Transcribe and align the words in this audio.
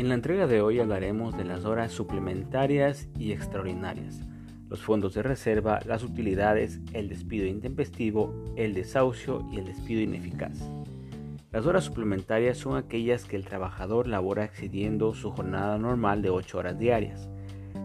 En 0.00 0.08
la 0.08 0.14
entrega 0.14 0.46
de 0.46 0.62
hoy 0.62 0.80
hablaremos 0.80 1.36
de 1.36 1.44
las 1.44 1.66
horas 1.66 1.92
suplementarias 1.92 3.06
y 3.18 3.32
extraordinarias, 3.32 4.22
los 4.70 4.80
fondos 4.80 5.12
de 5.12 5.22
reserva, 5.22 5.80
las 5.84 6.02
utilidades, 6.02 6.80
el 6.94 7.10
despido 7.10 7.44
intempestivo, 7.46 8.34
el 8.56 8.72
desahucio 8.72 9.46
y 9.52 9.58
el 9.58 9.66
despido 9.66 10.00
ineficaz. 10.00 10.58
Las 11.52 11.66
horas 11.66 11.84
suplementarias 11.84 12.56
son 12.56 12.78
aquellas 12.78 13.26
que 13.26 13.36
el 13.36 13.44
trabajador 13.44 14.06
labora 14.06 14.44
excediendo 14.44 15.12
su 15.12 15.32
jornada 15.32 15.76
normal 15.76 16.22
de 16.22 16.30
8 16.30 16.56
horas 16.56 16.78
diarias. 16.78 17.28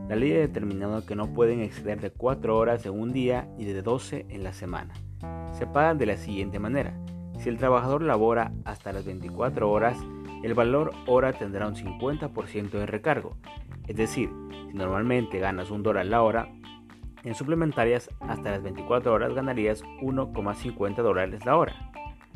La 0.08 0.16
ley 0.16 0.32
ha 0.32 0.40
determinado 0.40 1.06
que 1.06 1.18
no 1.18 1.34
pueden 1.34 1.60
exceder 1.60 2.00
de 2.00 2.12
4 2.12 2.58
horas 2.58 2.86
en 2.86 2.94
un 2.94 3.12
día 3.12 3.50
y 3.58 3.66
de 3.66 3.82
12 3.82 4.28
en 4.30 4.42
la 4.42 4.54
semana. 4.54 4.94
Se 5.52 5.68
pagan 5.68 5.98
de 5.98 6.06
la 6.06 6.16
siguiente 6.16 6.60
manera. 6.60 6.98
Si 7.40 7.50
el 7.50 7.58
trabajador 7.58 8.04
labora 8.04 8.54
hasta 8.64 8.94
las 8.94 9.04
24 9.04 9.70
horas, 9.70 9.98
el 10.46 10.54
valor 10.54 10.92
hora 11.08 11.34
tendrá 11.34 11.68
un 11.68 11.76
50% 11.76 12.70
de 12.70 12.86
recargo. 12.86 13.36
Es 13.88 13.96
decir, 13.96 14.30
si 14.52 14.78
normalmente 14.78 15.40
ganas 15.40 15.72
un 15.72 15.82
dólar 15.82 16.06
la 16.06 16.22
hora, 16.22 16.50
en 17.24 17.34
suplementarias 17.34 18.12
hasta 18.20 18.52
las 18.52 18.62
24 18.62 19.12
horas 19.12 19.34
ganarías 19.34 19.84
1,50 20.04 21.02
dólares 21.02 21.44
la 21.48 21.58
hora. 21.58 21.74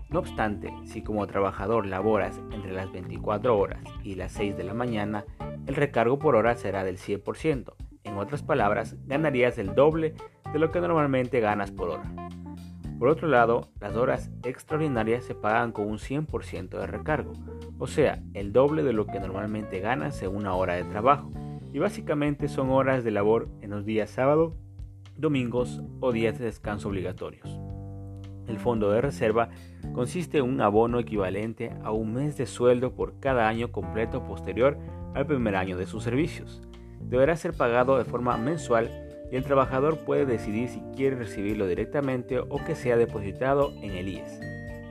No 0.09 0.17
obstante, 0.17 0.73
si 0.85 1.03
como 1.03 1.27
trabajador 1.27 1.85
laboras 1.85 2.41
entre 2.51 2.73
las 2.73 2.91
24 2.91 3.55
horas 3.55 3.83
y 4.03 4.15
las 4.15 4.31
6 4.31 4.57
de 4.57 4.63
la 4.63 4.73
mañana, 4.73 5.25
el 5.67 5.75
recargo 5.75 6.17
por 6.17 6.35
hora 6.35 6.55
será 6.55 6.83
del 6.83 6.97
100%. 6.97 7.75
En 8.05 8.17
otras 8.17 8.41
palabras, 8.41 8.95
ganarías 9.05 9.59
el 9.59 9.75
doble 9.75 10.15
de 10.51 10.57
lo 10.57 10.71
que 10.71 10.81
normalmente 10.81 11.41
ganas 11.41 11.69
por 11.69 11.89
hora. 11.89 12.11
Por 12.99 13.07
otro 13.07 13.29
lado, 13.29 13.69
las 13.79 13.95
horas 13.95 14.29
extraordinarias 14.43 15.23
se 15.23 15.33
pagan 15.33 15.71
con 15.71 15.87
un 15.87 15.99
100% 15.99 16.77
de 16.77 16.85
recargo, 16.85 17.31
o 17.77 17.87
sea, 17.87 18.21
el 18.33 18.51
doble 18.51 18.83
de 18.83 18.91
lo 18.91 19.07
que 19.07 19.21
normalmente 19.21 19.79
ganas 19.79 20.21
en 20.21 20.35
una 20.35 20.53
hora 20.53 20.73
de 20.73 20.83
trabajo, 20.83 21.31
y 21.71 21.79
básicamente 21.79 22.49
son 22.49 22.71
horas 22.71 23.05
de 23.05 23.11
labor 23.11 23.47
en 23.61 23.69
los 23.69 23.85
días 23.85 24.09
sábado, 24.09 24.57
domingos 25.15 25.81
o 26.01 26.11
días 26.11 26.37
de 26.39 26.45
descanso 26.45 26.89
obligatorios. 26.89 27.57
El 28.47 28.59
fondo 28.59 28.91
de 28.91 28.99
reserva 28.99 29.49
consiste 29.93 30.39
en 30.39 30.45
un 30.45 30.59
abono 30.59 30.99
equivalente 30.99 31.71
a 31.83 31.91
un 31.91 32.13
mes 32.15 32.35
de 32.35 32.47
sueldo 32.47 32.95
por 32.95 33.19
cada 33.21 33.47
año 33.47 33.71
completo 33.71 34.25
posterior 34.25 34.77
al 35.13 35.25
primer 35.25 35.55
año 35.55 35.77
de 35.77 35.85
sus 35.85 36.03
servicios. 36.03 36.61
Deberá 36.99 37.37
ser 37.37 37.53
pagado 37.53 37.97
de 37.97 38.03
forma 38.03 38.35
mensual 38.37 39.08
y 39.31 39.35
el 39.35 39.43
trabajador 39.43 39.99
puede 39.99 40.25
decidir 40.25 40.69
si 40.69 40.81
quiere 40.95 41.15
recibirlo 41.15 41.67
directamente 41.67 42.39
o 42.39 42.63
que 42.65 42.75
sea 42.75 42.97
depositado 42.97 43.71
en 43.81 43.91
el 43.91 44.09
IES. 44.09 44.39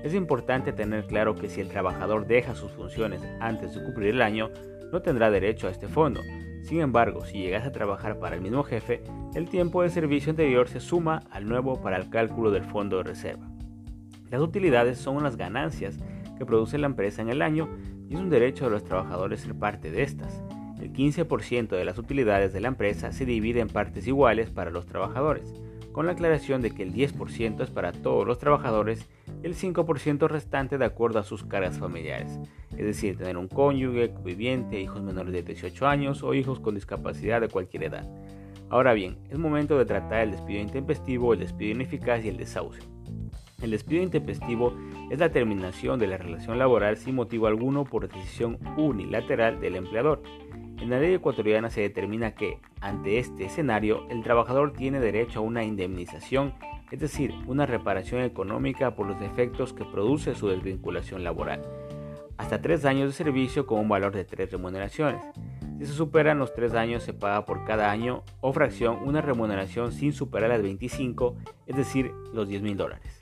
Es 0.02 0.14
importante 0.14 0.72
tener 0.72 1.06
claro 1.06 1.34
que 1.34 1.48
si 1.48 1.60
el 1.60 1.68
trabajador 1.68 2.26
deja 2.26 2.54
sus 2.54 2.70
funciones 2.72 3.20
antes 3.40 3.74
de 3.74 3.82
cumplir 3.82 4.10
el 4.10 4.22
año, 4.22 4.50
no 4.92 5.02
tendrá 5.02 5.30
derecho 5.30 5.66
a 5.66 5.70
este 5.70 5.88
fondo. 5.88 6.20
Sin 6.62 6.80
embargo, 6.80 7.24
si 7.24 7.38
llegas 7.38 7.66
a 7.66 7.72
trabajar 7.72 8.18
para 8.18 8.36
el 8.36 8.42
mismo 8.42 8.62
jefe, 8.62 9.02
el 9.34 9.48
tiempo 9.48 9.82
de 9.82 9.90
servicio 9.90 10.30
anterior 10.30 10.68
se 10.68 10.80
suma 10.80 11.24
al 11.30 11.48
nuevo 11.48 11.80
para 11.80 11.96
el 11.96 12.10
cálculo 12.10 12.50
del 12.50 12.64
fondo 12.64 12.98
de 12.98 13.04
reserva. 13.04 13.48
Las 14.30 14.40
utilidades 14.40 14.98
son 14.98 15.22
las 15.22 15.36
ganancias 15.36 15.98
que 16.36 16.46
produce 16.46 16.78
la 16.78 16.86
empresa 16.86 17.22
en 17.22 17.30
el 17.30 17.42
año 17.42 17.68
y 18.08 18.14
es 18.14 18.20
un 18.20 18.30
derecho 18.30 18.66
de 18.66 18.70
los 18.70 18.84
trabajadores 18.84 19.40
ser 19.40 19.54
parte 19.54 19.90
de 19.90 20.02
estas. 20.02 20.42
El 20.80 20.92
15% 20.92 21.68
de 21.68 21.84
las 21.84 21.98
utilidades 21.98 22.52
de 22.52 22.60
la 22.60 22.68
empresa 22.68 23.12
se 23.12 23.24
divide 23.24 23.60
en 23.60 23.68
partes 23.68 24.06
iguales 24.06 24.50
para 24.50 24.70
los 24.70 24.86
trabajadores, 24.86 25.52
con 25.92 26.06
la 26.06 26.12
aclaración 26.12 26.62
de 26.62 26.70
que 26.70 26.84
el 26.84 26.94
10% 26.94 27.62
es 27.62 27.70
para 27.70 27.92
todos 27.92 28.26
los 28.26 28.38
trabajadores 28.38 29.08
y 29.42 29.46
el 29.46 29.56
5% 29.56 30.28
restante 30.28 30.78
de 30.78 30.84
acuerdo 30.84 31.18
a 31.18 31.24
sus 31.24 31.44
cargas 31.44 31.78
familiares, 31.78 32.38
es 32.70 32.84
decir, 32.84 33.16
tener 33.16 33.36
un 33.36 33.48
cónyuge, 33.48 34.12
viviente, 34.24 34.80
hijos 34.80 35.02
menores 35.02 35.32
de 35.32 35.42
18 35.42 35.86
años 35.88 36.22
o 36.22 36.34
hijos 36.34 36.60
con 36.60 36.76
discapacidad 36.76 37.40
de 37.40 37.48
cualquier 37.48 37.84
edad. 37.84 38.08
Ahora 38.70 38.92
bien, 38.92 39.16
es 39.30 39.38
momento 39.38 39.78
de 39.78 39.86
tratar 39.86 40.20
el 40.20 40.30
despido 40.32 40.60
intempestivo, 40.60 41.32
el 41.32 41.40
despido 41.40 41.72
ineficaz 41.72 42.24
y 42.24 42.28
el 42.28 42.36
desahucio. 42.36 42.84
El 43.62 43.72
despido 43.72 44.02
intempestivo 44.02 44.72
es 45.10 45.18
la 45.18 45.30
terminación 45.30 45.98
de 45.98 46.06
la 46.06 46.18
relación 46.18 46.58
laboral 46.58 46.96
sin 46.96 47.16
motivo 47.16 47.48
alguno 47.48 47.84
por 47.84 48.08
decisión 48.08 48.58
unilateral 48.76 49.58
del 49.60 49.74
empleador. 49.74 50.22
En 50.80 50.90
la 50.90 51.00
ley 51.00 51.14
ecuatoriana 51.14 51.70
se 51.70 51.80
determina 51.80 52.34
que, 52.34 52.60
ante 52.80 53.18
este 53.18 53.46
escenario, 53.46 54.06
el 54.10 54.22
trabajador 54.22 54.72
tiene 54.72 55.00
derecho 55.00 55.40
a 55.40 55.42
una 55.42 55.64
indemnización, 55.64 56.54
es 56.92 57.00
decir, 57.00 57.34
una 57.46 57.66
reparación 57.66 58.22
económica 58.22 58.94
por 58.94 59.06
los 59.08 59.18
defectos 59.18 59.72
que 59.72 59.84
produce 59.84 60.36
su 60.36 60.48
desvinculación 60.48 61.24
laboral, 61.24 61.62
hasta 62.36 62.62
tres 62.62 62.84
años 62.84 63.08
de 63.08 63.24
servicio 63.24 63.66
con 63.66 63.80
un 63.80 63.88
valor 63.88 64.14
de 64.14 64.24
tres 64.24 64.52
remuneraciones. 64.52 65.20
Si 65.78 65.86
se 65.86 65.92
superan 65.92 66.38
los 66.38 66.54
tres 66.54 66.74
años, 66.74 67.02
se 67.02 67.12
paga 67.12 67.44
por 67.44 67.64
cada 67.64 67.90
año 67.90 68.22
o 68.40 68.52
fracción 68.52 68.98
una 69.04 69.20
remuneración 69.20 69.90
sin 69.90 70.12
superar 70.12 70.50
las 70.50 70.62
25, 70.62 71.36
es 71.66 71.76
decir, 71.76 72.12
los 72.32 72.48
10 72.48 72.62
mil 72.62 72.76
dólares. 72.76 73.17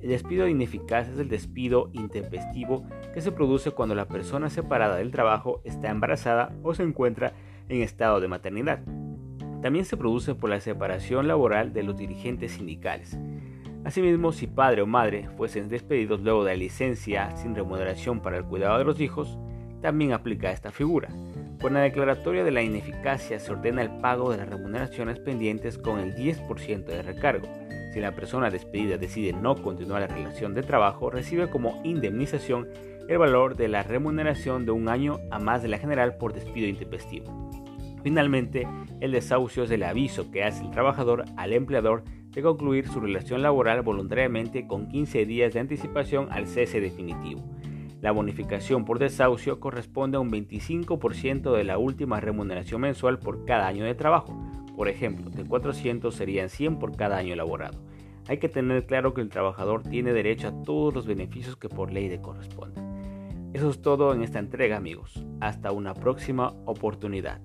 El 0.00 0.10
despido 0.10 0.46
ineficaz 0.48 1.08
es 1.08 1.18
el 1.18 1.28
despido 1.28 1.90
intempestivo 1.92 2.84
que 3.14 3.20
se 3.20 3.32
produce 3.32 3.70
cuando 3.70 3.94
la 3.94 4.06
persona 4.06 4.50
separada 4.50 4.96
del 4.96 5.10
trabajo 5.10 5.60
está 5.64 5.90
embarazada 5.90 6.54
o 6.62 6.74
se 6.74 6.82
encuentra 6.82 7.32
en 7.68 7.80
estado 7.80 8.20
de 8.20 8.28
maternidad. 8.28 8.80
También 9.62 9.86
se 9.86 9.96
produce 9.96 10.34
por 10.34 10.50
la 10.50 10.60
separación 10.60 11.26
laboral 11.26 11.72
de 11.72 11.84
los 11.84 11.96
dirigentes 11.96 12.52
sindicales. 12.52 13.18
Asimismo, 13.84 14.32
si 14.32 14.46
padre 14.46 14.82
o 14.82 14.86
madre 14.86 15.28
fuesen 15.36 15.68
despedidos 15.68 16.20
luego 16.20 16.44
de 16.44 16.52
la 16.52 16.58
licencia 16.58 17.34
sin 17.36 17.54
remuneración 17.54 18.20
para 18.20 18.36
el 18.36 18.44
cuidado 18.44 18.78
de 18.78 18.84
los 18.84 19.00
hijos, 19.00 19.38
también 19.80 20.12
aplica 20.12 20.52
esta 20.52 20.70
figura. 20.70 21.08
Con 21.60 21.74
la 21.74 21.80
declaratoria 21.80 22.44
de 22.44 22.50
la 22.50 22.62
ineficacia 22.62 23.38
se 23.38 23.52
ordena 23.52 23.80
el 23.80 23.90
pago 24.00 24.30
de 24.30 24.36
las 24.36 24.48
remuneraciones 24.48 25.18
pendientes 25.18 25.78
con 25.78 25.98
el 25.98 26.14
10% 26.14 26.84
de 26.84 27.02
recargo 27.02 27.48
si 27.94 28.00
la 28.00 28.16
persona 28.16 28.50
despedida 28.50 28.98
decide 28.98 29.32
no 29.32 29.54
continuar 29.54 30.00
la 30.00 30.08
relación 30.08 30.52
de 30.52 30.64
trabajo, 30.64 31.10
recibe 31.10 31.48
como 31.48 31.80
indemnización 31.84 32.66
el 33.08 33.18
valor 33.18 33.56
de 33.56 33.68
la 33.68 33.84
remuneración 33.84 34.66
de 34.66 34.72
un 34.72 34.88
año 34.88 35.20
a 35.30 35.38
más 35.38 35.62
de 35.62 35.68
la 35.68 35.78
general 35.78 36.16
por 36.16 36.32
despido 36.32 36.66
intempestivo. 36.66 37.48
Finalmente, 38.02 38.66
el 39.00 39.12
desahucio 39.12 39.62
es 39.62 39.70
el 39.70 39.84
aviso 39.84 40.32
que 40.32 40.42
hace 40.42 40.64
el 40.64 40.72
trabajador 40.72 41.24
al 41.36 41.52
empleador 41.52 42.02
de 42.30 42.42
concluir 42.42 42.88
su 42.88 42.98
relación 42.98 43.42
laboral 43.42 43.82
voluntariamente 43.82 44.66
con 44.66 44.88
15 44.88 45.24
días 45.24 45.54
de 45.54 45.60
anticipación 45.60 46.26
al 46.32 46.48
cese 46.48 46.80
definitivo. 46.80 47.44
La 48.00 48.10
bonificación 48.10 48.84
por 48.84 48.98
desahucio 48.98 49.60
corresponde 49.60 50.16
a 50.16 50.20
un 50.20 50.32
25% 50.32 51.56
de 51.56 51.64
la 51.64 51.78
última 51.78 52.18
remuneración 52.18 52.80
mensual 52.80 53.20
por 53.20 53.44
cada 53.44 53.68
año 53.68 53.84
de 53.84 53.94
trabajo, 53.94 54.36
por 54.76 54.88
ejemplo, 54.88 55.30
de 55.30 55.44
400 55.44 56.14
serían 56.14 56.48
100 56.48 56.78
por 56.78 56.96
cada 56.96 57.16
año 57.16 57.34
elaborado. 57.34 57.78
Hay 58.28 58.38
que 58.38 58.48
tener 58.48 58.86
claro 58.86 59.14
que 59.14 59.20
el 59.20 59.28
trabajador 59.28 59.82
tiene 59.82 60.12
derecho 60.12 60.48
a 60.48 60.62
todos 60.62 60.94
los 60.94 61.06
beneficios 61.06 61.56
que 61.56 61.68
por 61.68 61.92
ley 61.92 62.08
le 62.08 62.20
corresponden. 62.20 63.50
Eso 63.52 63.70
es 63.70 63.80
todo 63.82 64.12
en 64.14 64.22
esta 64.22 64.38
entrega 64.38 64.76
amigos. 64.76 65.24
Hasta 65.40 65.70
una 65.72 65.94
próxima 65.94 66.54
oportunidad. 66.64 67.40